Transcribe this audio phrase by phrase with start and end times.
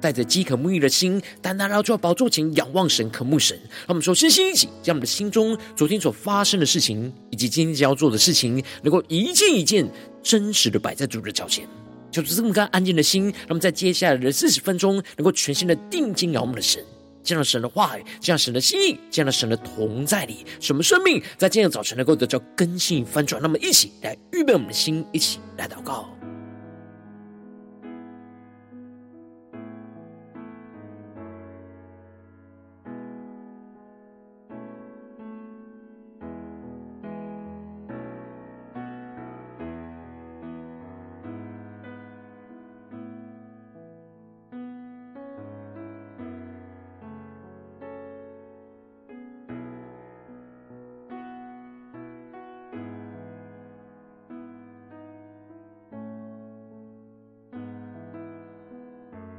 [0.00, 3.56] 带着饥渴沐浴的心，单单来到宝座前仰望神，渴慕神。
[3.62, 9.86] 让我们说，星星一起，将我们的心中昨天所发生的事情，以及今天将要做的事情，能够一件一件
[10.22, 11.68] 真实的摆在主的脚前。
[12.10, 16.82] 就是这么干安静的心，那么在接下来的四十分钟，能够全心的定睛仰望的神。
[17.22, 23.40] 见到神的话语，见到神的心意，见到神的同在里，什么生命在今天早晨能够得到更新翻转？
[23.40, 26.19] 那么，一起来预备我们的心，一起来祷告。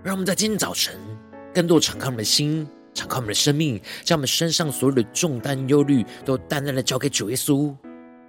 [0.03, 0.95] 让我们在今天早晨，
[1.53, 7.71] 更多敞开我们的心，敞开我们的生命，将我们身上所有的重担、忧虑，都淡淡的交给主耶稣。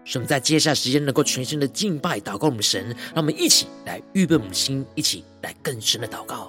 [0.05, 2.89] 使我们在接下来时间能够全心的敬拜、祷告我们神。
[3.15, 6.42] 让我们一起来预备我们心，一起来更深的祷告。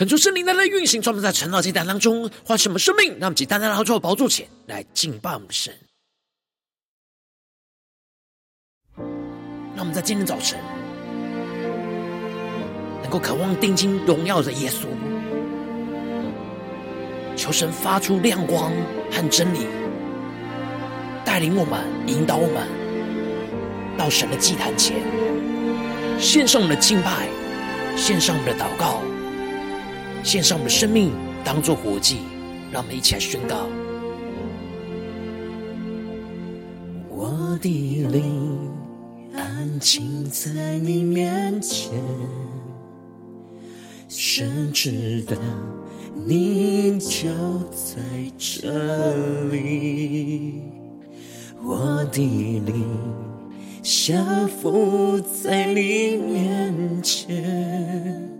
[0.00, 3.10] 恳求圣灵在那运行，专门在晨祷祭坛当中换什么生命？
[3.18, 5.74] 让我们以单单来到宝座前来敬拜我们的神。
[8.96, 10.58] 让我们在今天早晨
[13.02, 14.86] 能够渴望定睛荣耀的耶稣，
[17.36, 18.72] 求神发出亮光
[19.10, 19.66] 和真理，
[21.26, 22.66] 带领我们，引导我们
[23.98, 24.96] 到神的祭坛前，
[26.18, 27.28] 献上我们的敬拜，
[27.98, 29.02] 献上我们的祷告。
[30.22, 31.10] 献上我们的生命，
[31.44, 32.18] 当作活祭，
[32.70, 33.66] 让我们一起来宣告：
[37.08, 38.70] 我的灵
[39.34, 41.92] 安静在你面前，
[44.08, 45.36] 神知道
[46.26, 47.28] 你就
[47.70, 48.00] 在
[48.38, 49.14] 这
[49.48, 50.62] 里。
[51.62, 52.20] 我的
[52.64, 52.84] 灵
[53.82, 58.39] 降服在你面前。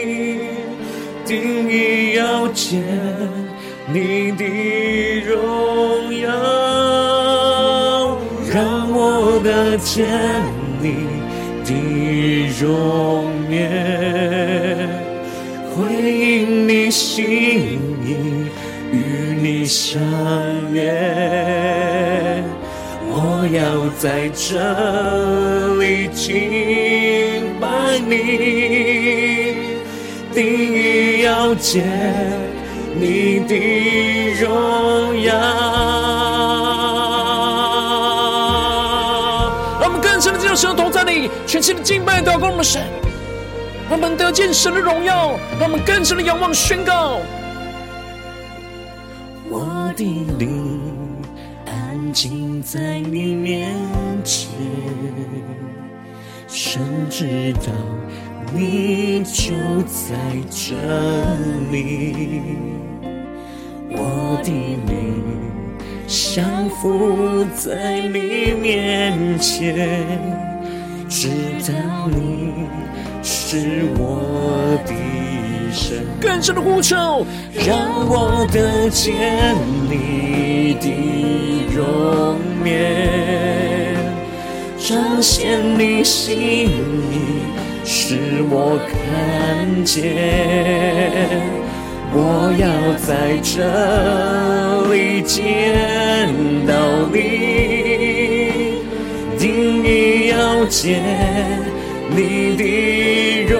[1.25, 2.83] 定意要见
[3.93, 4.45] 你的
[5.25, 6.29] 荣耀，
[8.51, 10.05] 让我得见
[10.81, 11.07] 你
[11.63, 11.69] 的
[12.59, 13.59] 容颜，
[15.71, 15.75] 回
[16.11, 18.07] 应你心意，
[18.91, 18.95] 与
[19.41, 20.01] 你相
[20.73, 20.81] 约。
[23.13, 26.29] 我要在这里敬
[27.59, 28.09] 拜你，
[30.33, 31.83] 定意要见
[32.95, 33.55] 你的
[34.41, 35.33] 荣耀。
[39.79, 42.49] 让我们更深的进入神的同在里，全心的敬拜祷告。
[42.49, 42.81] 我们神，
[43.89, 47.19] 让我们得见神的荣耀，让我们更深的仰望宣告。
[49.49, 50.03] 我的
[50.37, 50.79] 灵
[51.65, 53.75] 安静在你面
[54.23, 54.49] 前，
[56.47, 57.71] 神知道。
[58.53, 59.53] 你就
[59.83, 60.13] 在
[60.49, 60.75] 这
[61.71, 62.41] 里，
[63.89, 65.23] 我的灵
[66.05, 69.97] 降服在你面前，
[71.07, 71.29] 知
[71.71, 72.53] 道你
[73.23, 74.93] 是我的
[75.71, 76.05] 神。
[76.19, 79.55] 更深的呼求，让我得见
[79.89, 80.89] 你的
[81.73, 83.95] 容颜，
[84.77, 86.69] 彰显你心意，
[87.83, 88.17] 使
[88.49, 90.01] 我看见。
[92.13, 92.67] 我要
[92.99, 93.55] 在这
[94.91, 95.39] 里见
[96.67, 96.73] 到
[97.13, 97.15] 你，
[99.39, 101.01] 定意要见
[102.09, 102.63] 你的
[103.47, 103.55] 荣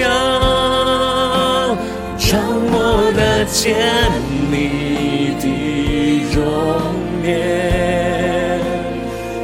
[0.00, 0.08] 耀，
[2.18, 2.40] 让
[2.72, 3.76] 我的见
[4.50, 5.44] 你的
[6.34, 6.40] 容
[7.22, 7.28] 颜，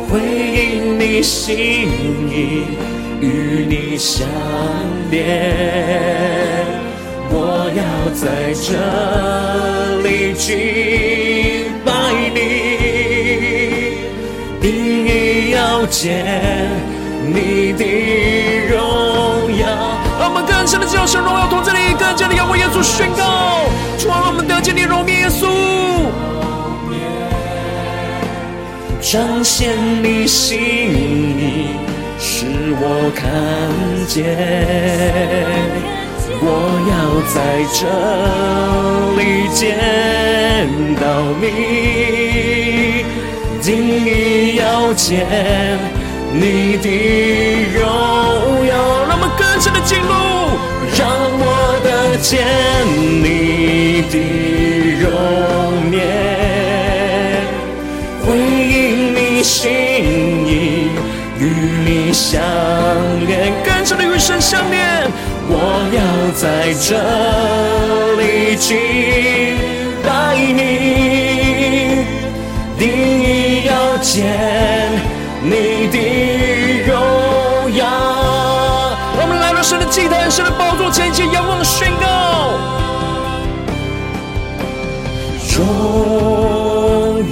[0.08, 1.52] 回应你心
[2.30, 2.32] 意，
[3.24, 4.26] 与你相
[5.10, 5.16] 连。
[7.30, 7.36] 我
[7.74, 7.82] 要
[8.14, 8.68] 在这
[10.06, 10.46] 里敬
[11.84, 11.90] 拜
[12.34, 12.36] 你，
[14.60, 16.02] 定要见
[17.26, 17.82] 你的
[18.68, 18.76] 荣
[19.58, 19.62] 耀。
[20.20, 23.64] 让我们更深的知道神荣耀同在里，更加的要为耶稣宣告，
[23.98, 25.48] 主啊，我们得见你荣耀耶稣，
[29.00, 29.70] 彰显
[30.02, 31.66] 你心意，
[32.86, 33.24] 我看
[34.06, 34.14] 见。
[36.46, 36.46] 我
[36.90, 36.92] 要
[37.32, 37.36] 在
[37.72, 37.80] 这
[39.16, 39.20] 里
[39.54, 39.62] 见
[41.00, 41.02] 到
[41.40, 41.42] 你，
[43.62, 43.66] 定
[44.04, 45.26] 意要见
[46.34, 46.86] 你的
[47.72, 47.80] 荣
[48.66, 48.72] 耀。
[49.08, 50.08] 让我们更深的进入，
[50.98, 51.02] 让
[51.40, 51.42] 我
[51.82, 51.88] 的
[52.18, 52.30] 见
[53.22, 53.24] 你
[54.10, 54.14] 的
[55.00, 55.08] 容
[55.90, 55.96] 颜，
[58.26, 60.43] 回应你心，
[62.14, 62.40] 相
[63.26, 65.10] 连，更深的与神相连。
[65.48, 66.00] 我要
[66.40, 66.94] 在这
[68.22, 68.78] 里敬
[70.04, 72.06] 拜你，
[72.78, 72.86] 定
[73.20, 74.24] 意要见
[75.42, 75.98] 你的
[76.86, 76.94] 荣
[77.74, 77.84] 耀。
[79.20, 82.52] 我们来到神的祭坛，神的宝座前，前仰望的宣告：
[85.56, 85.58] 荣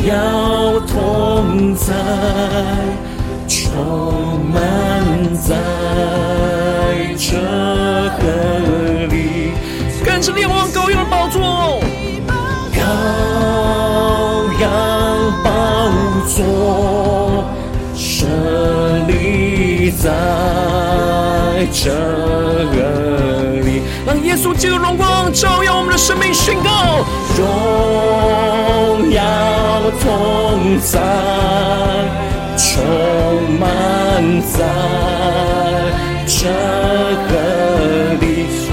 [0.06, 1.94] 耀同在，
[3.48, 4.21] 充
[4.52, 5.56] 满在。
[7.24, 8.20] 这河
[9.08, 9.52] 里，
[10.04, 11.80] 更是列王羔羊的宝座，
[12.74, 12.80] 羔
[14.60, 14.68] 羊
[15.44, 15.48] 宝
[16.26, 17.44] 座，
[17.94, 18.26] 设
[19.06, 20.10] 立在
[21.72, 21.92] 这
[22.72, 22.74] 河
[23.64, 27.04] 里，让耶稣基督荣光照耀我们的生命，宣告
[27.38, 29.22] 荣耀
[30.02, 30.98] 同在，
[32.56, 32.84] 充
[33.58, 34.64] 满在。
[36.24, 38.24] 这个里，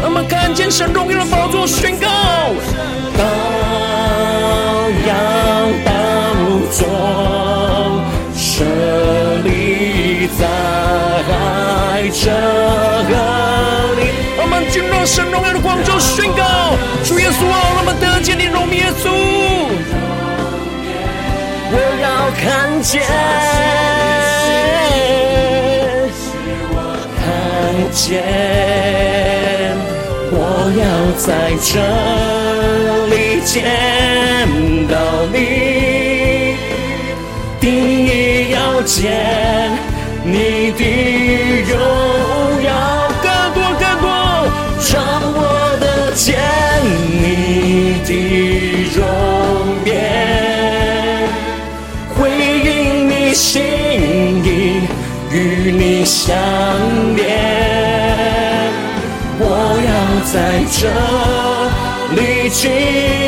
[0.02, 2.08] 我们看见神荣耀的宝座，宣告
[3.18, 3.22] 羔
[5.06, 5.10] 羊
[5.84, 5.92] 宝
[6.72, 6.80] 座
[8.34, 8.64] 设
[9.44, 10.42] 立在
[12.14, 12.32] 这
[13.10, 13.12] 河
[14.00, 14.00] 里。
[14.42, 16.44] 我们进入神荣耀的光中，宣告
[17.04, 19.10] 主耶稣啊，我们得见你荣面耶稣，
[22.42, 23.02] 看见
[26.72, 26.76] 我
[27.20, 27.22] 看
[27.92, 28.00] 见。
[30.32, 30.36] 我
[30.80, 30.82] 要
[31.18, 31.28] 在
[31.62, 31.72] 这
[33.10, 33.14] 里
[33.44, 33.52] 见
[34.88, 34.96] 到
[35.34, 35.36] 你，
[37.60, 37.64] 第
[38.06, 38.08] 一
[38.52, 38.96] 要见
[40.24, 40.82] 你的
[41.68, 41.74] 荣
[60.82, 60.88] 这
[62.16, 63.19] 力气。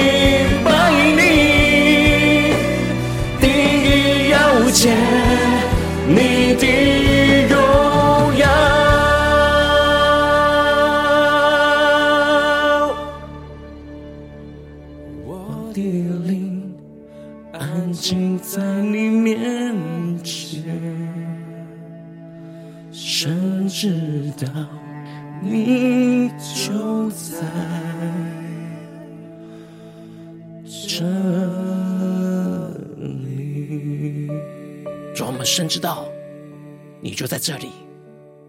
[37.11, 37.67] 你就在这里，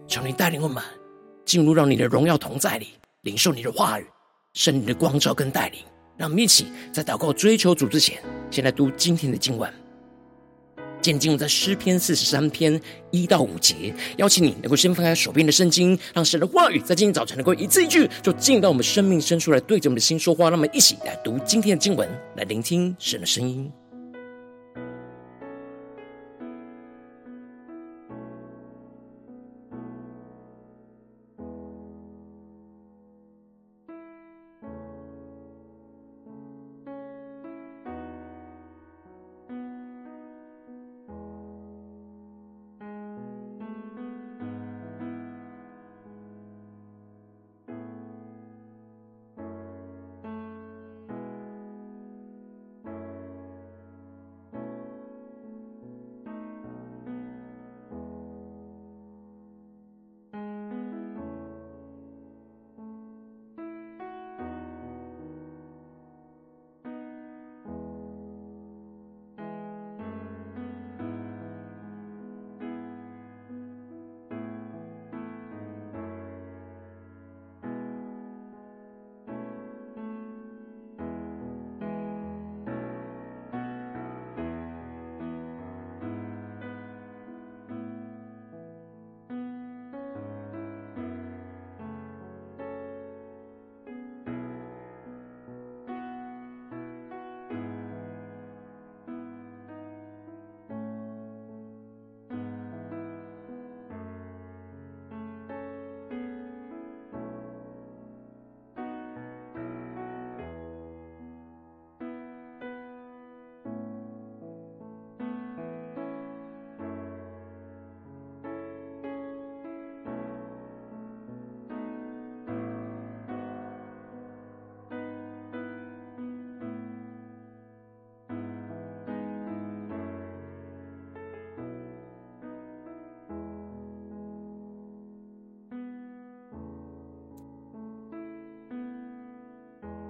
[0.07, 0.81] 求你带领我们
[1.43, 2.93] 进入到你的荣耀同在里，
[3.23, 4.05] 领受你的话语，
[4.53, 5.81] 圣灵的光照跟带领。
[6.15, 9.69] 让我们一起在祷告追求主之前，先来读今天的经文。
[11.01, 12.79] 今天经文在诗篇四十三篇
[13.11, 20.45] 一到五节，邀请你能够先翻开手边的圣经，让神的话语在今天早晨能够一字一句，就进到我们生命深处来，对着我们的心说话。
[20.45, 23.69] 让我们一起来读今天的经文，来聆听神的声音。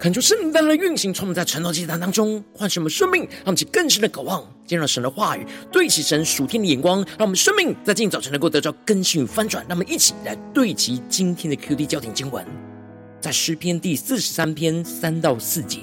[0.04, 9.64] 恳求圣灵当中的运行，充满在晨祷祭坛当中，唤醒我们生命，让我们更深的渴望见到神的话语，对齐神属天的眼光，让我们生命在今早晨能够得到更新与翻转。
[9.66, 12.44] 让我们一起来对齐今天的 QD 焦点经文，
[13.18, 15.78] 在诗篇第四十三篇三到四节，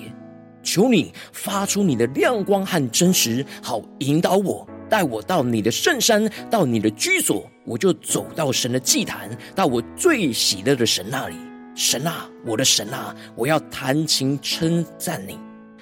[0.61, 11.33] 求你发出你的亮光和真实，好引导我，带我到你的圣山，到你的居所，我就走到神的祭坛，到我最喜乐的神那里。
[11.75, 15.37] 神啊，我的神啊，我要弹琴称赞你。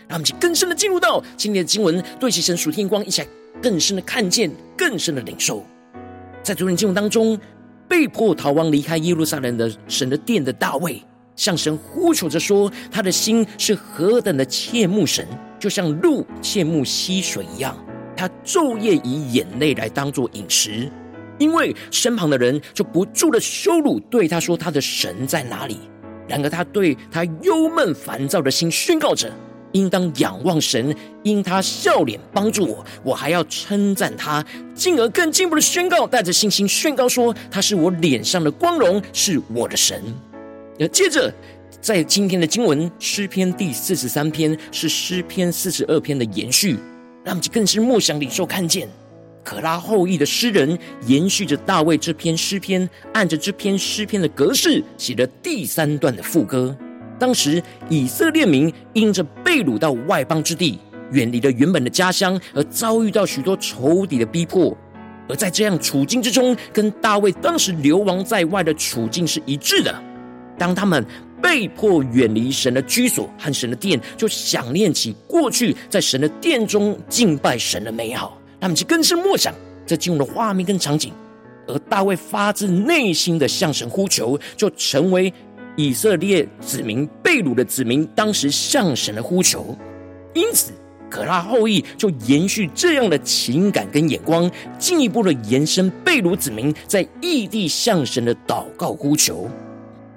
[0.08, 3.28] 让我们去更深的进入到今天的经文，对齐神属天光，一起来
[3.62, 5.64] 更深的看见，更深的领受。
[6.42, 7.40] 在昨天经文当中，
[7.88, 11.04] 被迫逃亡离开耶路撒冷的神的殿的大卫，
[11.36, 15.28] 向神呼求着说，他的心是何等的切慕神，
[15.60, 17.78] 就像鹿切慕溪水一样。
[18.16, 20.90] 他昼夜以眼泪来当作饮食。
[21.40, 25.80] 因为身旁的人就不住的羞辱，对他说：“他的神在哪里？”
[26.30, 29.32] 然而他对他忧闷烦躁的心宣告着
[29.74, 40.04] ：“应当仰望神，因他笑脸帮助我，我还要称赞他。”进而更进一步的宣告，带着信心宣告说：“他是我脸上的光荣，是我的神。”
[40.80, 41.34] 而接着，
[41.82, 46.78] 在今天的经文诗篇第四十三篇是诗篇四十二篇的延续，
[47.24, 48.88] 让我们更是默想领受看见。
[49.50, 50.78] 可拉后裔的诗人
[51.08, 56.78] 延续着大卫这篇诗篇，按着这篇诗篇的格式写了第三段的副歌。
[57.18, 60.78] 当时以色列民因着被掳到外邦之地，
[61.14, 64.78] 远离了原本的家乡，而遭遇到许多仇敌的逼迫。
[65.28, 70.00] 而在这样处境之中，跟大卫当时流亡在外的处境是一致的。
[70.60, 71.04] 当他们
[71.42, 78.39] 被迫远离神的居所和神的殿，就想念起过去在神的殿中敬拜神的美好。
[78.60, 79.54] 他们就更深默想
[79.86, 81.14] 这进入的画面跟场景，
[81.68, 85.34] 而大卫发自内心的向神呼求，就成为
[85.76, 89.76] 以色列子民被掳的子民当时向神的呼求。
[90.34, 90.72] 因此，
[91.10, 99.50] 可拉后裔就延续这样的情感跟眼光，进一步的延伸被掳子民在异地向神的祷告呼求。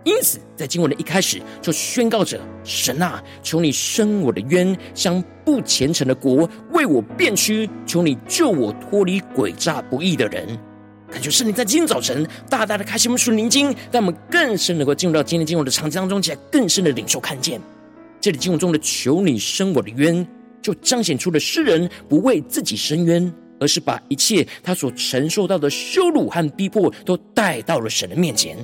[0.05, 10.59] 因此，在经文的一开始就宣告着：“神啊，求你伸我的冤，向不虔诚的国为我辩屈，求你救我脱离诡诈不义的人。”
[11.09, 17.61] 感觉是，你在今天早晨大大的开启我们属灵经，让我们更深能够进入到今天经文的场景当中，起来更深的领受看见。
[18.21, 20.27] 这里经文中的“求你伸我的冤”，
[20.63, 28.57] 就彰显出了诗人不为自己伸冤，而是把一切他所承受到的羞辱和逼迫都带到了神的面前。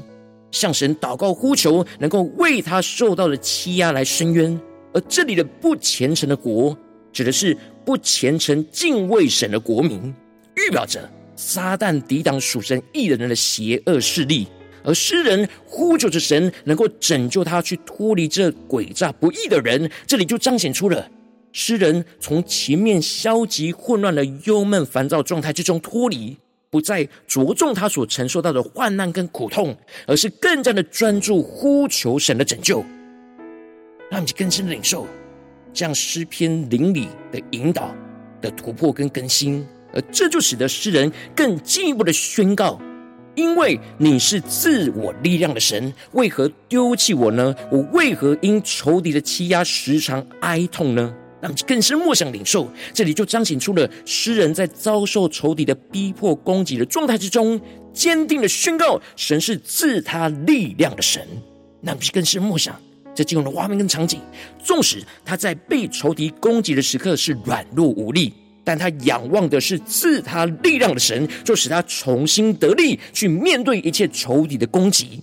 [0.50, 4.58] 向神祷告呼求，能够为他受到的欺压来伸冤。
[4.92, 6.76] 而这里的不虔诚的国，
[7.12, 10.14] 指的是不虔诚敬畏神的国民，
[10.56, 14.48] 预表着撒旦抵挡属神义人的邪恶势力。
[14.84, 19.90] 而诗人呼求着神，能够拯救他去脱离这诡诈不义的人。
[20.06, 21.06] 这里就彰显出了
[21.52, 26.38] 诗人从前面消极混乱的忧闷烦躁状态之中脱离。
[26.70, 32.84] 不再着重他所承受到的患难跟苦痛，而是更加的专注呼求神的拯救，
[34.10, 35.06] 让你更深的领受
[35.72, 37.94] 这样诗篇灵里的引导
[38.40, 42.78] 的突破跟更新，而这就使得诗人更进一步的宣告：
[43.34, 47.54] 因为你是自我力量的神，为何丢弃我呢？
[47.70, 51.14] 我为何因仇敌的欺压时常哀痛呢？
[51.40, 57.60] 让更深默想领受，这里就彰显出了诗人在遭受仇敌的逼迫攻击的状态之中，
[57.92, 61.26] 坚定的宣告：神是赐他力量的神。
[61.80, 62.74] 那我们更深默想
[63.14, 64.20] 这经文的画面跟场景。
[64.62, 75.22] 纵使他在被仇敌攻击的时刻是软弱无力，但他仰望的是赐他力量的神，就使他重新得力，去面对一切仇敌的攻击。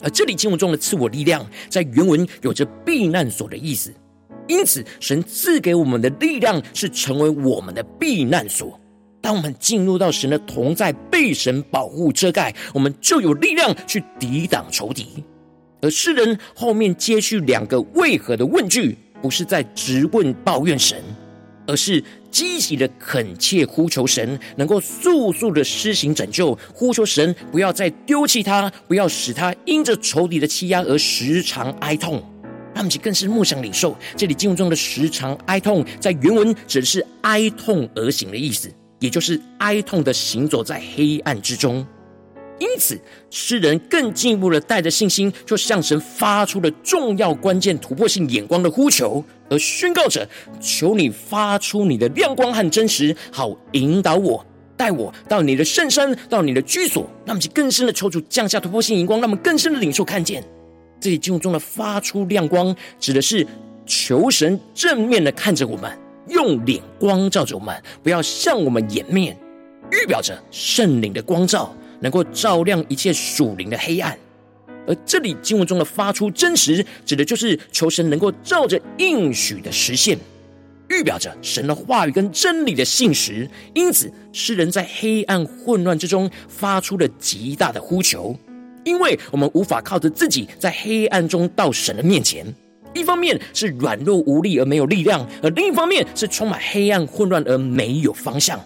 [0.00, 3.92] 而这里经文中的“赐我力量”在原文有着避难所的意思。
[4.48, 8.78] 因此，神赐给我们的力量是成为我们的避难所。
[9.20, 15.24] 当我们进入到神的同在，被神保护遮盖，我们就有力量去抵挡仇敌。
[15.82, 21.02] 而诗人后面接续两个为何的问句，不是在直问抱怨神，
[21.66, 32.22] 而是积极的恳切呼求神，能够速速的施行拯救，呼求神不要再丢弃他，不要使他因着仇敌的欺压而时常哀痛。
[32.76, 41.86] 他们其更是梦想领受，这里经文中的时常哀痛，在原文指的是哀痛而行的意思，也就是哀痛的行走在黑暗之中。
[42.58, 50.28] 因此，诗人更进一步的带着信心，就向神发出了重要关键突破性眼光的呼求，而宣告着：
[50.60, 54.44] 求你发出你的亮光和真实，好引导我，
[54.76, 57.10] 带我到你的圣山，到你的居所。
[57.24, 60.44] 让我们更深的求主降下突破性眼光，让我们更深的领受看见。
[61.00, 63.46] 这里经文中的发出亮光，指的是
[63.84, 65.96] 求神正面的看着我们，
[66.28, 69.36] 用脸光照着我们，不要向我们掩面，
[69.92, 74.18] 预表着圣灵的光照能够照亮一切属灵的黑暗。
[74.88, 80.16] 而这里经文中的发出真实，指的就是求神能够照着应许的实现，
[80.88, 83.48] 预表着神的话语跟真理的信实。
[83.74, 88.36] 因此，诗人在黑暗混乱之中发出了极大的呼求。
[88.86, 92.46] 因为我们无法靠着自己在黑暗中到神的面前，
[92.94, 98.58] 一方面是软弱无力而没有力量，而另一方面是充满黑暗混乱而没有方向。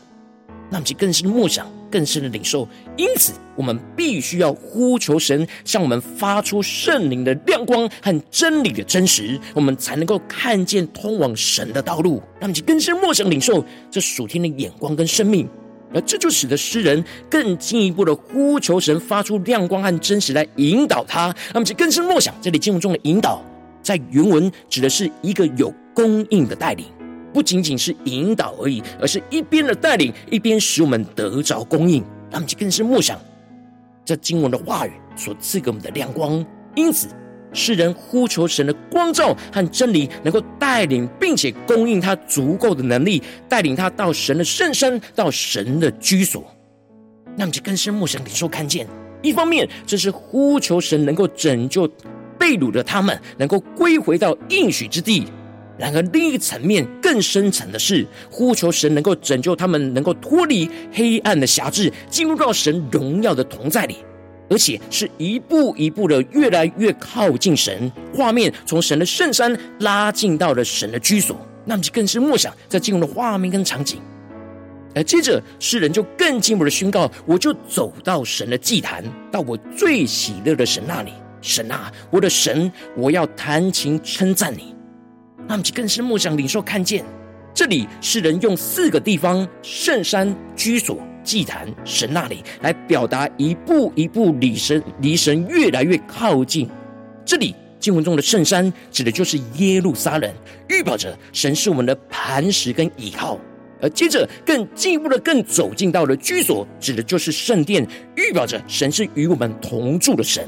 [0.69, 2.69] 那么就更深的默想，更深的领受。
[2.99, 12.23] 因此，我们必须要呼求神向我们发出圣灵的亮光和真理的真实，我们才能够看见通往神的道路。
[12.39, 15.49] 那么就更深默想领受这属天的眼光跟生命。
[15.93, 21.35] 而这就使得诗人更进一步的呼求神发出亮光和真实来引导他。
[21.53, 23.43] 那么，就更深默想，这里经文中的引导，
[23.83, 26.87] 在原文指的是一个有供应的带领，
[27.33, 32.05] 不仅仅是引导而已，而是一边的带领，一边使我们得着供应。
[32.31, 33.19] 那么，就更深默想
[34.05, 36.45] 这经文的话语所赐给我们的亮光。
[36.75, 37.09] 因此。
[37.53, 46.45] 诗人呼求神的光照和真理，能够带领并且供应他足够的能力，带领他到神的圣山，到神的居所。
[47.37, 48.87] 那么就更深默想领受看见，
[49.23, 51.89] 一方面这是呼求神能够拯救
[52.39, 55.25] 被掳的他们，能够归回到应许之地；
[55.79, 63.97] 然而另一个层面更深层的是，呼求神能够拯救他们，能够脱离黑暗的辖制，进入到神荣耀的同在里。
[64.51, 74.01] 而且是一步一步的越来越靠近神，画面从神的圣山拉近到了神的居所，那么就更是默想在进入的画面跟场景。
[74.93, 81.13] 而接着诗人就更进一步的宣告：我就走到神的祭坛，到我最喜乐的神那里。
[81.41, 84.75] 神啊，我的神，我要弹琴称赞你。
[85.47, 87.05] 那么就更是默想领受看见，
[87.55, 90.99] 这里诗人用四个地方：圣山、居所。
[91.23, 96.69] 祭坛神那里来表达一步一步离神离神越来越靠近。
[97.25, 100.33] 这里经文中的圣山指的就是耶路撒冷，
[100.69, 103.39] 预表着神是我们的磐石跟倚靠。
[103.83, 110.47] 而接着更进一步的更走进到了居所，指的就是圣殿，预表着神是与我们同住的神。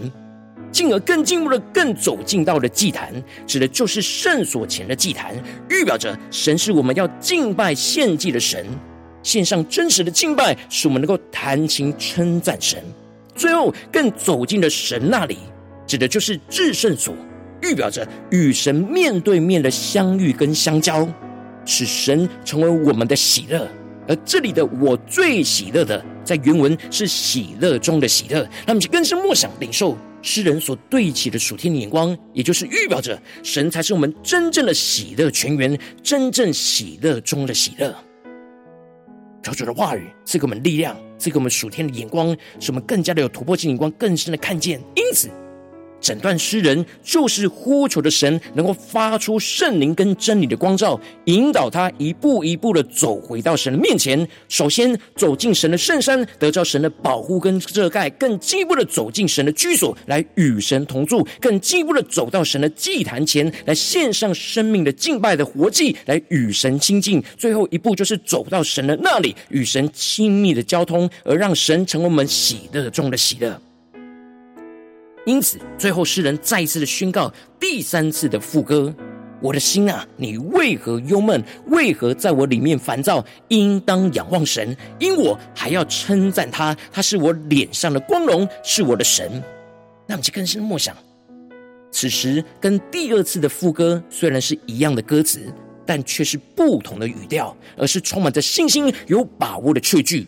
[0.70, 3.11] 进而更进一步的更走进到了祭坛，
[3.46, 5.35] 指的就是圣所前的祭坛，
[5.70, 8.66] 预表着神是我们要敬拜献祭的神。
[9.22, 12.82] 献上真实的敬拜，使我们能够弹琴称赞神。
[13.35, 15.38] 最后，更走进了神那里，
[15.87, 17.14] 指的就是至圣所，
[17.62, 21.08] 预表着与神面对面的相遇跟相交，
[21.64, 23.66] 使神成为我们的喜乐。
[24.08, 28.46] 而这里的“我最喜乐的”，在原文是喜乐中的喜乐。
[28.66, 37.94] 那么，就更是默想领受诗人所对齐的属天的眼光，也就是预表着神才是我们真正的喜乐泉源，真正喜乐中的喜乐。
[39.42, 44.81] 求主的话语赐给我们力量，赐给我们属天的眼光，使我们更加的有突破性眼光，更深的看见。
[44.94, 45.28] 因此。
[46.02, 54.28] 整段诗人就是呼求的神能够发出圣灵跟真理的光照，引导他一步一步的走回到神的面前。
[54.48, 67.22] 首先走进神的圣山，得到神的保护跟遮盖；更进一步的走进神的居所，来与神同住；更进一步的走到神的祭坛前来献上生命的敬拜的活祭，来与神亲近。
[67.38, 73.60] 最后一步就是走到神的那里，与神亲密的交通，而让神成为我们喜乐中的喜乐。
[75.24, 78.92] 因此，最后诗人再一次的宣告，第三次的副歌
[79.40, 81.40] ：“我的心啊，你为何忧闷？
[81.66, 83.24] 为何在我里面烦躁？
[83.46, 89.40] 应当仰望神，因我还要称赞他，他是我脸上的光荣，是我的神。”
[90.08, 90.96] 那么，就更深默想，
[91.92, 95.40] 此时跟第二次的副歌虽然是一样的歌词，
[95.87, 100.26] 但却是不同的语调，而是充满着信心、有把握的确据。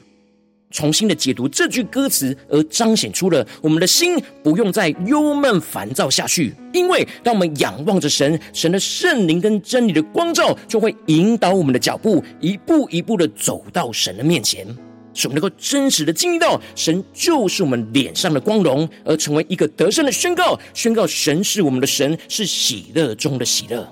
[0.74, 6.52] 重新的解读这句歌词，而彰显出了我们的心不用再忧闷烦躁下去。
[6.72, 14.66] 因为当我们仰望着神，神的圣灵跟真理的光照，就会引导我们的脚步，一步一步的走到神的面前，
[15.14, 23.88] 使我们能够真实的经历到神就是我们脸上的光荣，而成为一个得胜的宣告，宣告神是我们的神，是喜乐中的喜乐。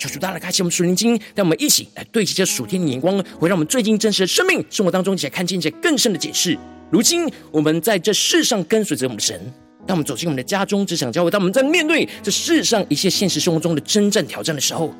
[0.00, 6.58] 求主大大开启我们属灵经，让我们一起来对齐这属天的眼光，会让我们最近真实的生命生活当中，一起来看见一些更深的解释。
[6.90, 9.38] 如今我们在这世上跟随着我们的神，
[9.86, 14.90] 当我们走进我们的家中，只想教会；当我们在面对这世上一切现实生活中的征战挑战的时候，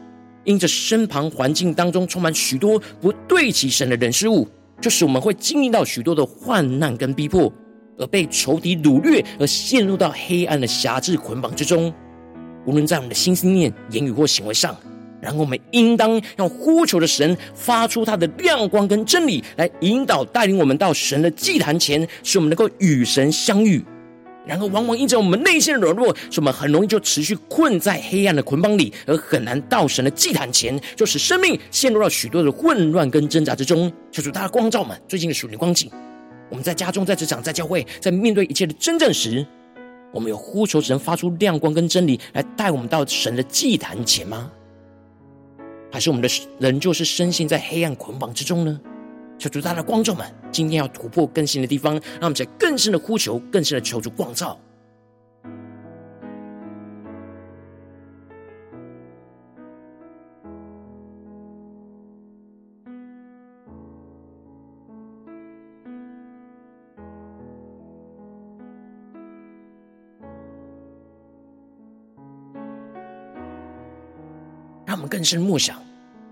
[0.45, 4.47] 因着身旁环境当中充满许多不对齐神的人事物，
[4.83, 7.51] 就使我们会经历到许多的患难跟逼迫。
[7.97, 11.91] 而被仇敌掳掠，而陷入到黑暗的辖制捆绑之中。
[12.67, 14.77] 无论在我们的心思念、言语或行为上，
[15.21, 23.85] 然后我们应当要呼求的神发出他的亮光跟真理，来引导带领我们到神的祭坛前，使我们能够与神相遇。
[24.47, 33.93] 然而，往往因着我们内心的软弱，使我们很容易就持续困在黑暗的捆绑里，而很难到神的祭坛前，就使生命陷入到许多的混乱跟挣扎之中。
[34.11, 35.91] 求主大家光照们最近的属灵光景。
[36.49, 39.47] 我们在家中、在职场、在教会，在面对一切的真正时，
[40.13, 44.51] 我们有呼求神发出亮光跟真理，来带我们到神的祭坛前吗？
[45.93, 48.81] 还是我们的人就是深陷在黑暗捆绑之中呢？
[49.39, 54.59] 求主，大的观众们，今天要突破更新的地方，让我们在更深的呼求、更深的求主光照。
[75.11, 75.83] 更深默想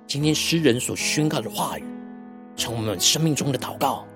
[0.06, 1.82] 今天诗人所宣告的话语，
[2.54, 4.06] 从我们生命中的祷告，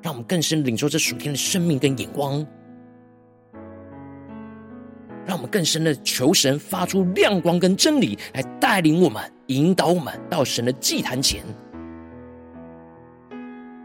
[0.00, 2.44] 让我们更深领受这属天的生命跟眼光，
[5.26, 11.44] 让我们更深的求神发出亮光跟真理，来带领我们、引导我们到神的祭坛前，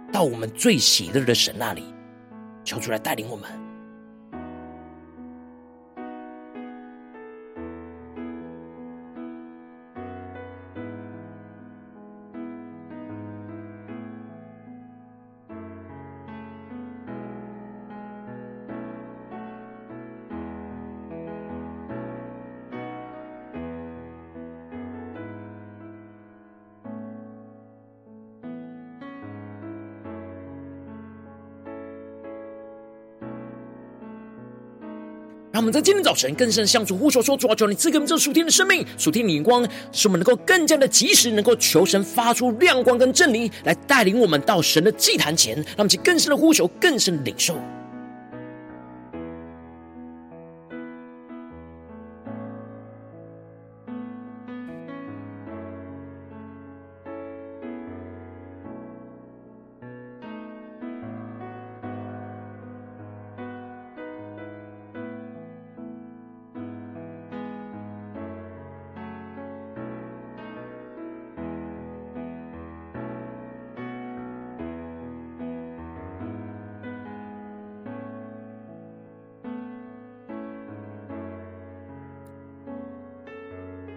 [0.10, 1.84] 到我们最喜乐的神那里，
[2.64, 3.63] 求主来带领我们。
[35.54, 47.56] 让我们在今天早晨更深向主呼求说：“主啊，求你赐给我们这属天的生命、属天的眼光，使我们能够更加的及时，能够求神发出亮光跟真理，来带领我们到神的祭坛前，让我们去更深的呼求，更深的领受。”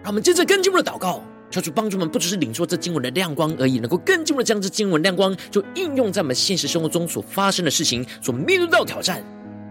[0.07, 9.21] 让我们接着更进一步的祷告，求主帮助我们，不只是领受这经文的亮光而已，能够更进一步的将这经文亮光就应用在我们现实生活中所发生的事情，所面对到的挑战。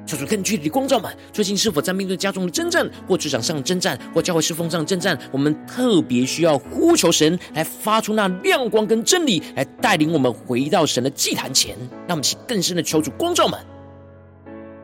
[0.04, 5.18] 求主更具体的光照们，最近是否在面对家中的征战，或职场上的征战，或教会侍奉上的征战？
[5.32, 11.74] 我们特别需要呼求神来发出那亮光跟真理，来带领我们回到神的祭坛前。
[12.06, 13.58] 让我们去更深的求主光照们，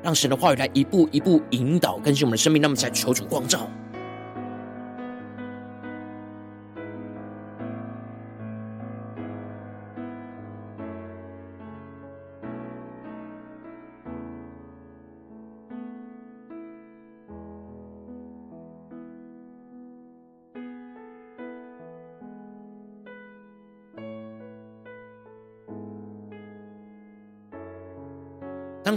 [0.03, 2.63] 让神的话语来一步一步引导更新我们的生命。
[2.63, 3.71] 那么才求主光照。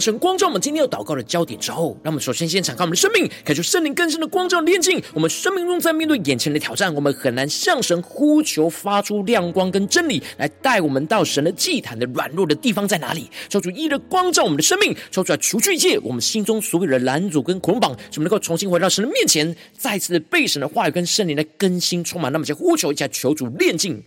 [0.05, 5.01] 神光照我们今天要祷告的焦点之后，让我们首先先敞开我们的生命，感受圣灵更深的光照炼净。
[5.15, 13.31] 我们生命中在面对眼前的挑战，我们很难向神呼求，发出亮光跟真理来带我们到神的祭坛的软弱的地方在哪里？
[13.49, 22.31] 求主一的光照我们的生命，求主来除去一切我们心中所有的拦阻跟捆绑，使我们能够重新回到神的面前，再次被神的话语跟圣灵的更新充满。
[22.31, 24.03] 那么，就呼求一下，求主炼净。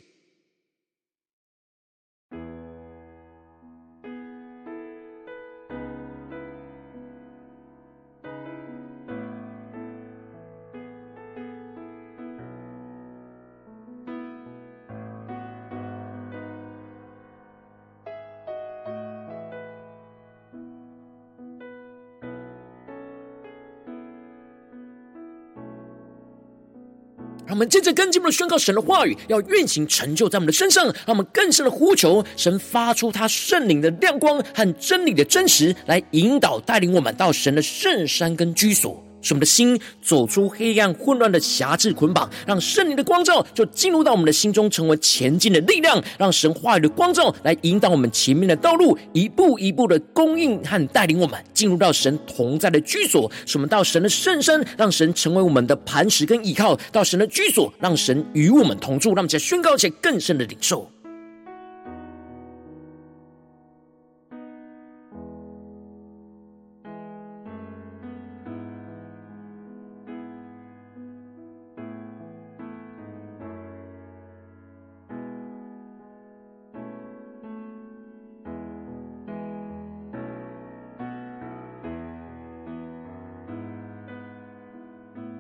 [27.59, 30.85] 我们接着更进一步的宣告神的话语，要运行成就在我们的身上。
[30.85, 39.03] 让我们更深的呼求神发出他圣灵的亮光和真理的真实，来引导带领我们到神的圣山跟居所。
[39.29, 60.91] 使我们的心走出黑暗混乱的辖制捆绑，让圣灵的光照就进入到我们的心中，成为前进的力量，让神话语的光照来引导我们前面的道路，一步一步的供应和带领我们进入到神同在的居所，使我们到神的圣身，让神成为我们的磐石跟依靠；到神的居所，让神与我们同住，让我们在宣告且更深的领受。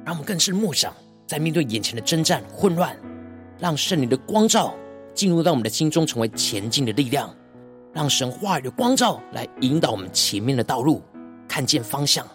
[0.08, 0.90] 让我们更是默想，
[1.26, 2.96] 在面对眼前的征战混乱，
[3.58, 4.74] 让圣灵的光照
[5.12, 7.30] 进入到我们的心中，成为前进的力量，
[7.92, 11.02] 让神话语的光照来引导我们前面的道路，
[11.46, 12.26] 看见方向。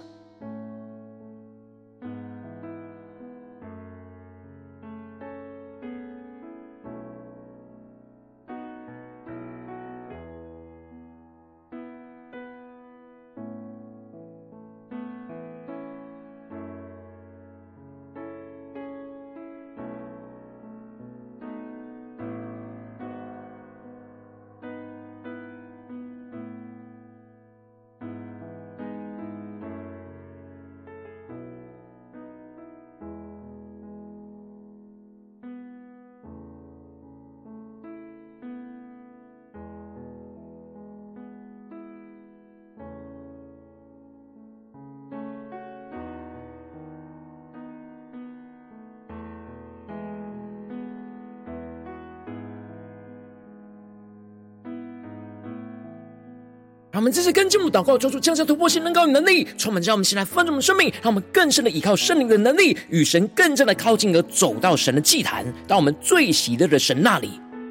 [57.13, 67.29] 这次跟进我们祷告，求主降下突破性、能高与能力，充满着我们，先来翻转我们生命，让我们更深的依靠圣灵的能力，与神更加的靠近，而走到神的祭坛，到我们最喜乐的神那里，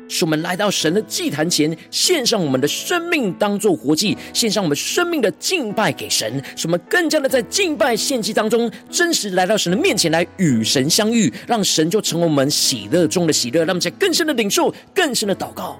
[0.08, 15.76] 使我们来到神的祭坛前，献上我们的生命当做活祭，献上我们生命的敬拜给神，使我们更加的在敬拜献祭当中，真实来到神的面前来与神相遇，让神就成为我们喜乐中的喜乐，让我们在更深的领受、更深的祷告。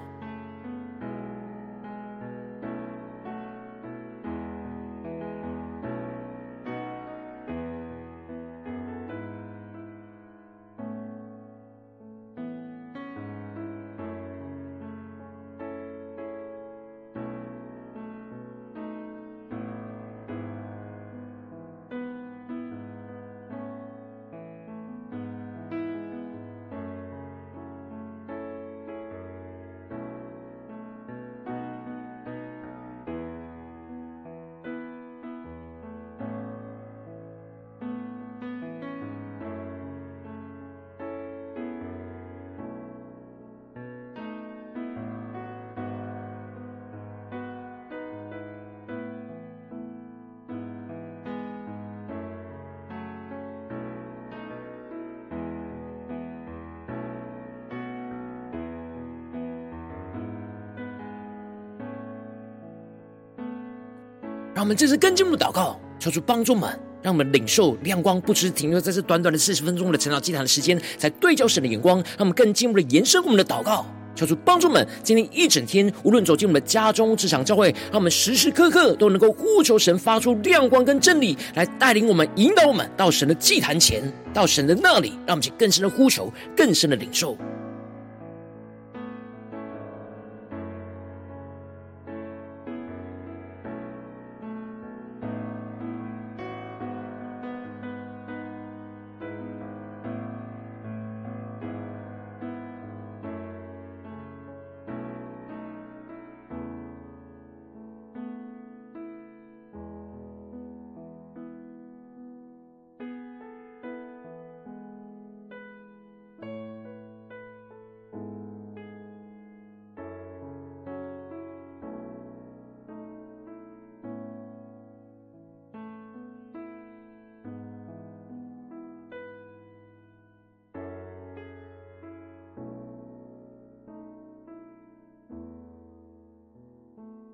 [64.63, 66.69] 我们这次更进一步祷告，求主帮助们，
[67.01, 84.01] 让我们领受亮光，不只是停留在这短短的四十分钟的晨祷祭坛的时间，才对焦神的眼光，让我们更进一步的延伸我们的祷告，求主帮助们，今天一整天，无论走进我们的家中、职场、教会，让我们时时刻刻都能够呼求神发出亮光跟真理，来带领我们、引导我们到神的祭坛前，
[84.33, 87.37] 到神的那里，让我们去更深的呼求，更深的领受。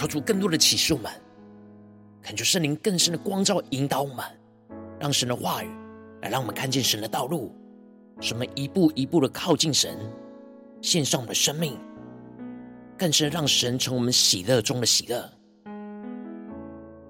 [0.00, 1.12] 求主更多的启示我们，
[2.22, 4.24] 恳求圣灵更深的光照引导我们，
[4.98, 5.68] 让神的话语
[6.22, 7.54] 来让我们看见神的道路，
[8.18, 9.94] 使我们一步一步的靠近神，
[10.80, 11.78] 献上我们的生命，
[12.96, 15.30] 更是让神成我们喜乐中的喜乐，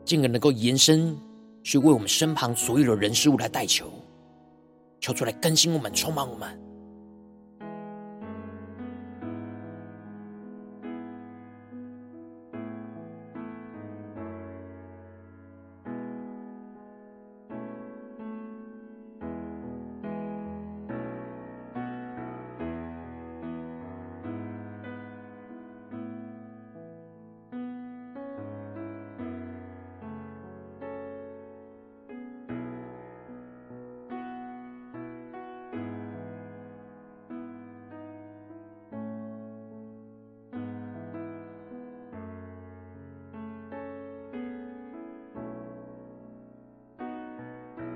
[0.04, 1.16] 进而能够延伸
[1.62, 3.88] 去为我们身旁所有的人事物来代求，
[4.98, 6.60] 求主来更新我们，充满我们。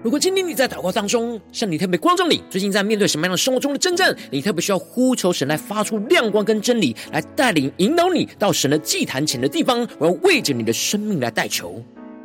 [0.05, 11.83] 如果今天你在祷告当中，像你特别光照你，最近在面对什么样的生活中的真正，你特别需要呼求神来发出亮光跟真理，来带领引导你到神的祭坛前的地方，我要为着你的生命来代求。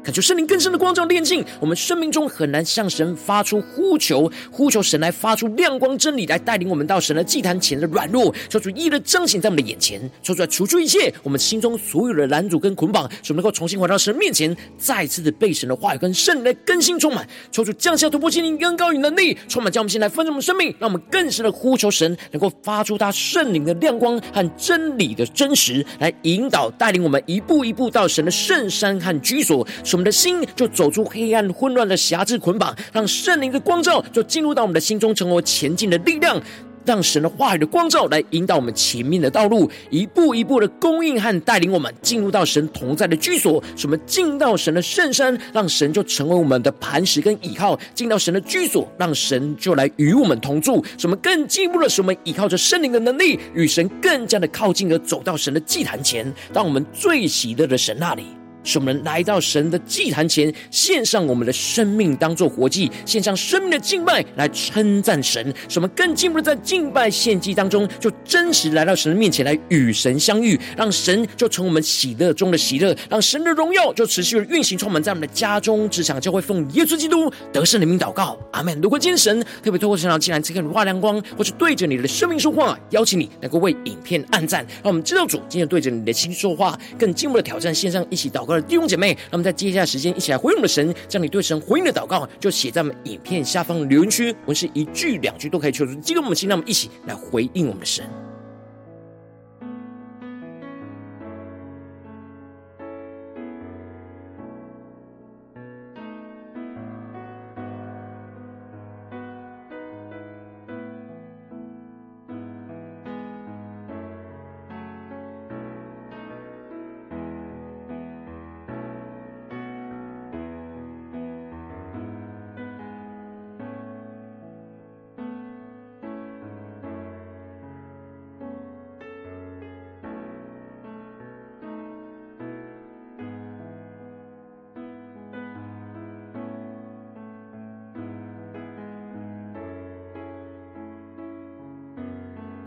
[0.10, 29.60] 恳求圣灵更深的光照炼净我们生命中很难向神发出呼求，呼求神来发出亮光真理，来带领我们到神的祭坛前的软弱，求主一一的彰显在我们的眼前，求主来除去一切我们心中所有的拦阻跟捆绑，使我们能够重新回到神面前，再次的被神的话语跟圣灵来更新充满，求主降下突破心灵更高与能力，充满将我们心来分盛我们生命，让我们更深的呼求神，能够发出他圣灵的亮光和真理的真实，来引导带领我们一步一步到神的圣山和居所。
[29.84, 36.42] 使我我们的心就走出黑暗混乱的辖制捆绑，让圣灵的光照就进入到我们的心中，成为前进的力量。
[36.86, 43.62] 让神的话语的光照来引导我们前面的道路，一步一步的供应和带领我们进入到神同在的居所。
[43.76, 50.82] 什么进到神的圣山，让神就成为我们的磐石跟倚靠；进到神的居所，让神就来与我们同住。
[50.98, 58.39] 什么更进一步的，使我们依靠着圣灵的能力，与神更加的靠近，而走到神的祭坛前，到我们最喜乐的神那里。
[58.64, 65.54] 使我们来到神的祭坛前，献上我们的生命当做活祭，献上生命的敬拜来称赞神。
[65.68, 78.80] 使我们更进一步在敬拜献祭当中，就真实来到神的面前来与神相遇，让神就从我们喜乐中的喜乐，让神的荣耀就持续的运行充满在我们的家中、职场、教会，奉耶稣基督得胜的名祷告，阿门。
[78.82, 88.59] 如果今天神特别透过神的进来，赐给你发亮光，或是对着你的生命说话，邀请你能够为影片按赞，让我们知道主今天对着你的心说话，更进一步的挑战线上一起祷告。
[88.62, 98.06] 弟兄姐妹，那么在接下来时间一起来回应我们的神，将你对神回应的祷告就写在我们影片下方的留言区，文是一句两句都可以求助激动我们的心，那么一起来回应我们的神。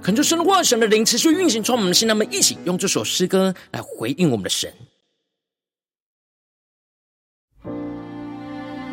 [0.02, 4.74] 恳求神的话，神的灵持续运行，从我们的心，让我们一起用这首诗歌来回应我们的神，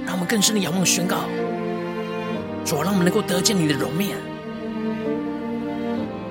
[0.06, 1.22] 让我们更深的仰望宣告，
[2.64, 4.16] 主啊，让我们能够得见你的容面，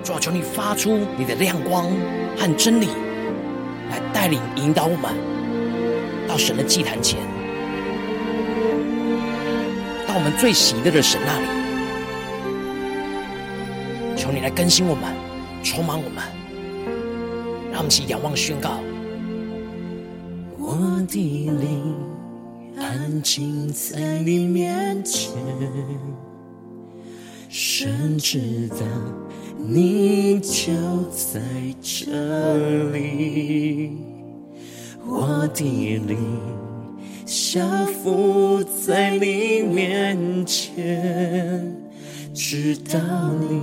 [0.04, 1.90] 主啊，求你发出你的亮光
[2.36, 2.86] 和真理，
[3.90, 5.12] 来带领引导我们
[6.28, 7.18] 到神的祭坛前，
[10.06, 11.57] 到我们最喜乐的神那里。
[14.28, 15.04] 求你来更新我们，
[15.62, 16.22] 充满我们，
[17.72, 18.72] 让我们一起仰望宣告。
[20.58, 20.76] 我
[21.08, 21.96] 的灵
[22.76, 25.32] 安静在你面前，
[27.48, 28.84] 神知道
[29.56, 30.74] 你就
[31.10, 31.40] 在
[31.80, 33.96] 这里。
[35.06, 35.64] 我的
[36.06, 36.18] 灵
[37.24, 41.74] 降服在你面前，
[42.34, 43.00] 知道
[43.40, 43.62] 你。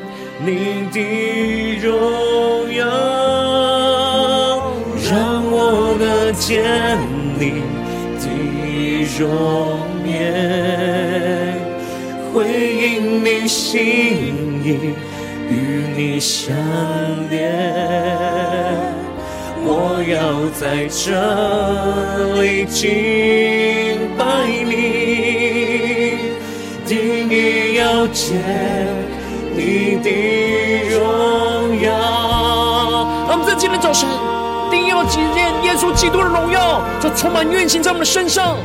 [0.43, 0.99] 你的
[1.79, 2.83] 荣耀，
[5.07, 5.11] 让
[5.51, 6.63] 我能见
[7.37, 7.61] 你
[8.17, 8.25] 的
[9.19, 9.27] 容
[10.03, 10.11] 颜，
[12.33, 12.33] 回
[12.75, 13.79] 应你心
[14.63, 14.67] 意，
[15.47, 15.53] 与
[15.95, 16.55] 你相
[17.29, 17.39] 连。
[19.63, 21.05] 我要在这
[22.41, 22.81] 里敬
[24.17, 24.23] 拜
[24.65, 24.71] 你，
[26.87, 28.41] 定意要见
[30.01, 30.09] 的
[30.89, 31.91] 荣耀。
[33.27, 34.09] 让我们在今天早上，
[34.69, 35.19] 定意要见
[35.63, 38.57] 耶稣基督的荣耀，就充满运行在我们的身上。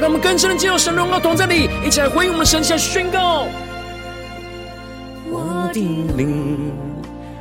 [0.00, 3.46] 让我们更深的进入神荣耀同在里，一起来回应我们的神，下宣告：
[5.30, 5.80] 我的
[6.16, 6.72] 灵。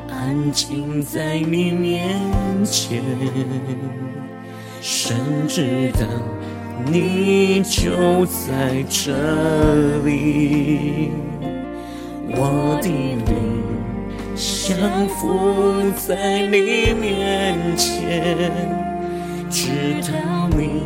[0.09, 2.19] 安静在你面
[2.65, 3.03] 前，
[4.81, 6.01] 深知道
[6.85, 9.11] 你就在这
[10.03, 11.11] 里。
[12.37, 13.63] 我的灵
[14.35, 18.35] 降服在你面前，
[19.49, 20.81] 知道你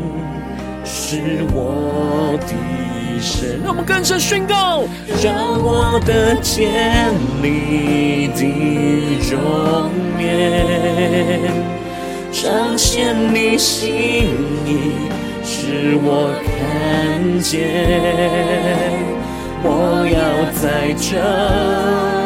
[0.85, 2.53] 是我的
[3.19, 3.59] 神。
[3.63, 4.83] 让我们更深宣告，
[5.23, 8.43] 让我得见你的
[9.31, 9.89] 容
[10.19, 11.51] 颜，
[12.31, 13.89] 彰显你心
[14.65, 14.93] 意，
[15.43, 19.18] 使我看见。
[19.63, 20.19] 我要
[20.53, 21.09] 在这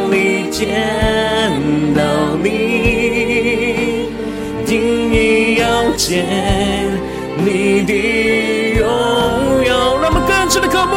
[0.10, 0.60] 里见
[1.96, 2.00] 到
[2.44, 4.10] 你，
[4.66, 4.72] 定
[5.14, 5.16] 意
[5.56, 5.64] 要
[5.96, 6.26] 见
[7.38, 7.92] 你的
[8.80, 8.84] 荣
[9.66, 9.74] 耀。
[10.62, 10.94] 的渴慕，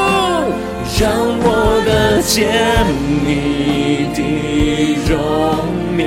[1.01, 1.09] 让
[1.41, 2.37] 我得见
[3.25, 4.19] 你的
[5.09, 5.17] 容
[5.97, 6.05] 颜，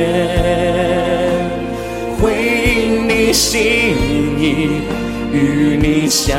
[2.22, 2.22] 回
[2.76, 3.58] 应你心
[4.38, 4.84] 意，
[5.34, 5.36] 与
[5.82, 6.38] 你相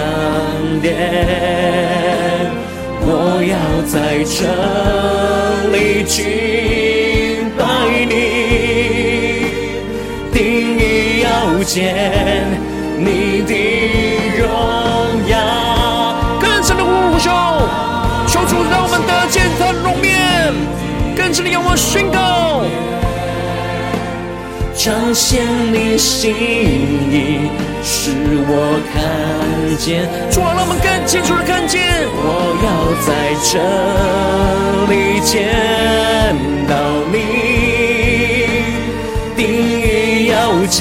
[0.82, 2.19] 连。
[3.12, 3.58] 我要
[3.90, 4.38] 在这
[5.72, 7.60] 里敬拜
[8.06, 8.14] 你，
[10.32, 10.38] 定
[10.78, 11.26] 义要
[11.64, 11.74] 见
[12.96, 13.52] 你的
[14.38, 14.40] 荣
[15.28, 15.34] 耀。
[16.40, 16.88] 更深的呼
[17.18, 17.26] 求，
[18.28, 20.54] 求主让我们得见他的容面，
[21.16, 22.62] 更深的仰望宣告。
[24.76, 25.42] 彰显
[25.72, 26.32] 你心
[27.10, 27.50] 意，
[28.02, 28.08] 使
[28.48, 28.96] 我看
[29.76, 30.08] 见。
[30.32, 31.84] 主啊，让我们更清楚的看见。
[32.16, 33.12] 我要在
[33.44, 33.60] 这
[34.88, 35.52] 里见
[36.64, 36.72] 到
[37.12, 37.14] 你，
[39.36, 40.80] 定意要见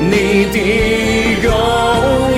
[0.00, 0.56] 你的
[1.44, 1.52] 荣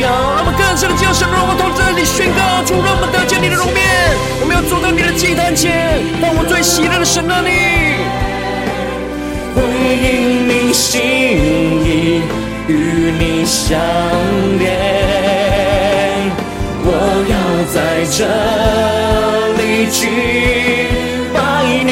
[0.02, 0.10] 耀。
[0.34, 3.78] 让我们更深的将神荣耀同在这里宣告，主，让我们得见你的容面。
[4.40, 8.02] 我们要走到你的祭坛前，当我最喜乐的神啊，你
[9.54, 9.62] 回
[10.02, 10.98] 应你心
[11.86, 12.22] 意，
[12.72, 13.78] 与你相
[14.58, 14.62] 连。
[16.84, 16.88] 我
[17.32, 17.34] 要
[17.72, 17.76] 在
[18.10, 18.18] 这
[19.58, 19.60] 里
[19.90, 20.00] 敬
[21.32, 21.36] 拜
[21.84, 21.90] 你，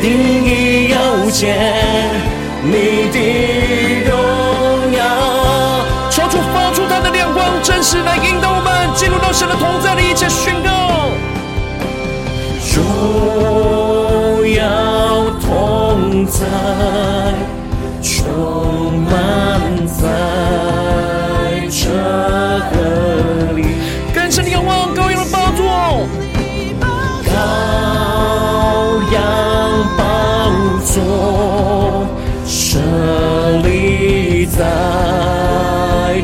[0.00, 0.04] 定
[0.44, 0.94] 意要
[1.30, 1.40] 见
[2.62, 2.72] 你
[3.10, 3.16] 的
[4.08, 4.10] 荣
[4.92, 5.00] 耀。
[6.10, 10.00] 求主发出他的亮光，真实来引导我们进入到神的同在里。
[10.28, 10.68] 宣告，
[12.76, 14.60] 荣耀
[15.40, 16.44] 同在，
[18.20, 20.04] 充满在
[21.70, 21.88] 这
[23.54, 23.64] 里。
[24.14, 25.64] 更深的仰望，羔羊的宝座，
[27.24, 27.32] 羔
[29.10, 29.18] 羊
[29.96, 30.02] 宝
[30.84, 32.06] 座
[32.46, 32.78] 设
[33.64, 34.58] 立在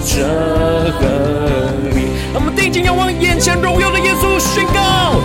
[0.04, 0.14] 这
[1.94, 1.96] 里。
[2.34, 4.38] 我们定睛仰望眼前荣耀的耶稣。
[4.38, 5.16] 宣告，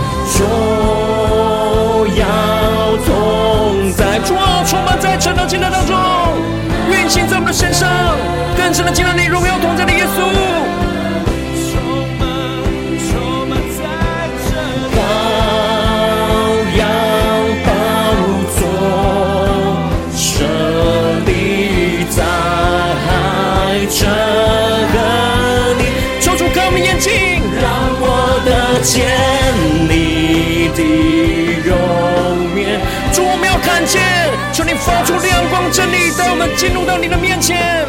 [4.02, 5.96] 在，主啊，充满在晨祷敬拜当中，
[6.90, 7.88] 运行在我们的身上，
[8.56, 10.32] 更深的进入你荣耀同在的耶稣。
[34.52, 37.86] 求你发出亮光真理，带我们进入到你的面前，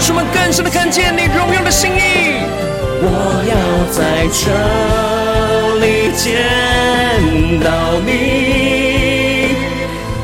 [0.00, 2.42] 使我们更深的看见你荣耀的心意。
[2.98, 3.54] 我要
[3.94, 4.42] 在这
[5.78, 6.42] 里见
[7.62, 7.70] 到
[8.04, 9.54] 你，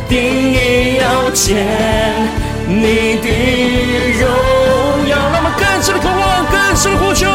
[0.09, 0.19] 定
[0.53, 1.55] 意要见
[2.67, 3.29] 你的
[4.19, 4.27] 荣
[5.09, 5.15] 耀。
[5.15, 7.31] 让我们更深的渴望，更深的呼求，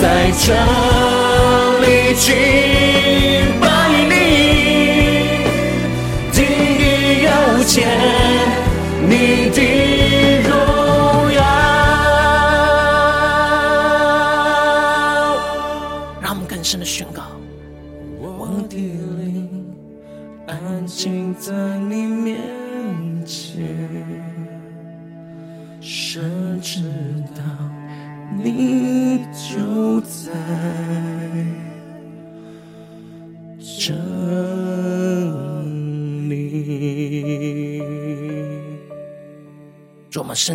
[0.00, 0.54] 在这
[1.82, 2.14] 里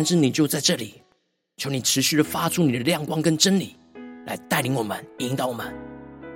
[0.06, 1.02] 主，你就在这里，
[1.56, 3.74] 求你持续的发出你的亮光跟真理，
[4.26, 5.74] 来带领我们、引导我们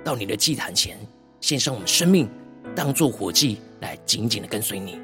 [0.03, 0.97] 到你的祭坛前。
[1.39, 2.29] 献上我们生命，
[2.75, 4.99] 当做火祭，来紧紧的跟随你。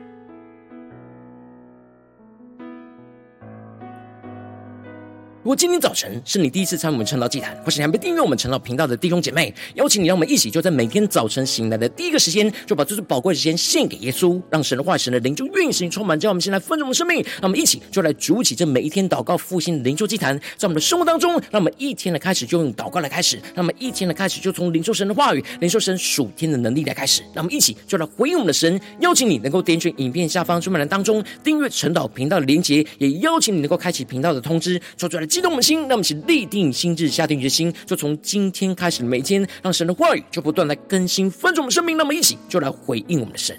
[5.48, 17.24] 如果今天早晨是你第一次参与我们晨祷祭坛，或是你还没订阅我们晨祷频道的弟兄姐妹，邀请你，让我们一起就在每天早晨醒来的第一个时间，就把这最宝贵的时间献给耶稣，让神的话语、神的灵就运行充满，叫我们先来丰盛我们生命。
[17.36, 27.22] 让我们一起就来筑起这每一天祷告复兴的灵修祭坛，在我们的生活当中，让我们一天的开始就用祷告来开始，让我们一天的开始就从灵受神的话语、灵受神属天的能力来开始。
[27.34, 41.96] 让我们一起就来回应我们的神，邀请你能够点选影片下方说明栏当中订阅晨祷频道的连结，也邀请你能够开启频道的通知，说出来激动我们心，让我们一起立定心志，下定决心，就从今天开始每天，让神的话语就不断来更新分盛我们生命。
[41.96, 43.56] 那么一起就来回应我们的神。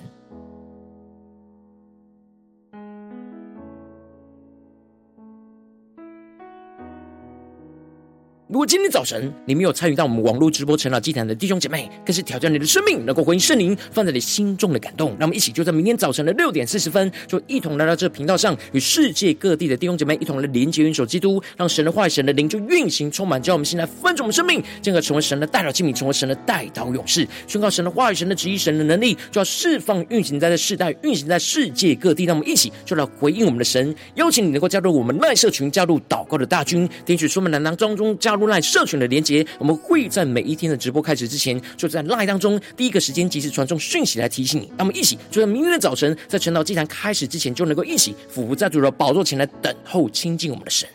[8.51, 15.11] 如果今天早晨你没有参与到我们网络直播晨祷祭坛的弟兄姐妹，更是挑战你的生命，能够回应圣灵放在你心中的感动。
[15.19, 32.25] 让我们一起就在明天早晨的六点四十分，就一同来到这频道上，与世界各地的弟兄姐妹一同来连接、元首基督，让神的话语、神的灵就运行充满，叫我们现在分盛我们生命，进而成为神的代祷器皿，成为神的代祷勇士，宣告神的话语、神的旨意、神的能力，就要释放、运行在这世代，运行在世界各地。
[32.25, 38.49] 让我们一起就来回应我们的神，邀请你能够加入我们赖社群，加入祷告的大军，听取说明栏当中加入入。
[38.49, 44.69] 赖社群的连接，我们会在每一天的直播开始之前，就在 Live 当中第一个时间及时传送讯息来提醒你。
[44.79, 50.89] 让我们一起就在明天的早晨，在晨祷祭坛开始之前，就能够一起俯伏在主的宝座前来等候亲近我们的神。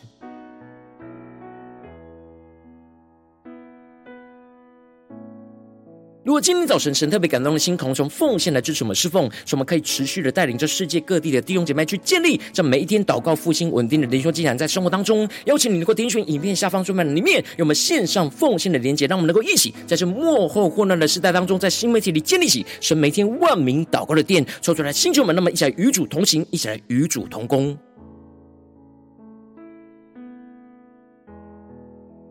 [6.24, 27.78] 如果今天早晨神特别感动的心，同从奉献来支持我们侍奉，使我们可以持续的带领着世界各地的弟兄姐妹去建立这每一天祷告复兴稳定的灵修进展，在生活当中，邀请你能够点选影片下方说明里面有我们线上奉献的连结，让我们能够一起在这幕后混乱的时代当中，在新媒体里建立起神每天万名祷告的殿，抽出来星球们，那么一起来与主同行，一起来与主同工。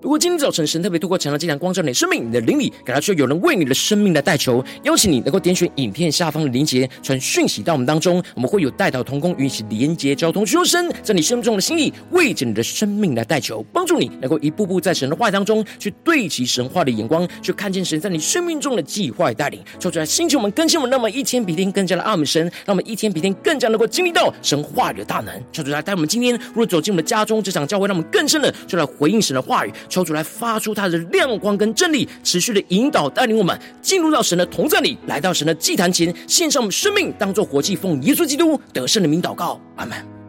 [0.03, 29.72] 如果今天早晨神特别透过晨祷祭坛光照你的生命，你的灵里感到需要有人为你的生命来代求，邀请你能够点选影片下方的连结，传讯息到我们当中，我们会有代祷同工与你连结交通，求神在你生命中的心意，为着你的生命来代求，帮助你能够一步步在神的话语当中去对齐神话的眼光，去看见神在你生命中的计划带领，说出来，星球我们更新我们，那么一天比一天更加的爱我们神，让我们一天比一天更加能够经历到神话语的大能，说出来，带我们今天如果走进我们的家中这场教会，让我们更深的就来回应神的话语。
[29.93, 40.21] 求主来发出他的亮光跟真理，持续的引导带领我们进入到神的同在里，来到神的祭坛前，献上我们生命，当做活祭，奉耶稣基督得胜的名祷告，阿门。